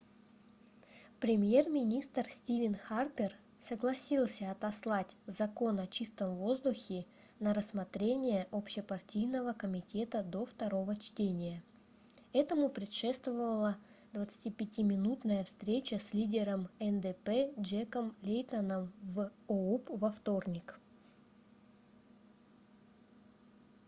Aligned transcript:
премьер-министр 1.19 2.27
стивен 2.27 2.73
харпер 2.73 3.35
согласился 3.59 4.49
отослать 4.49 5.15
закон 5.27 5.77
о 5.79 5.85
чистом 5.85 6.37
воздухе 6.37 7.05
на 7.39 7.53
рассмотрение 7.53 8.47
общепартийного 8.49 9.53
комитета 9.53 10.23
до 10.23 10.47
второго 10.47 10.95
чтения 10.95 11.61
этому 12.33 12.69
предшествовала 12.69 13.77
25-минутная 14.13 15.43
встреча 15.43 15.99
с 15.99 16.15
лидером 16.15 16.67
ндп 16.79 17.53
джеком 17.59 18.15
лейтоном 18.23 18.91
в 19.03 19.29
оуп 19.45 19.87
во 19.91 20.09
вторник 20.11 20.79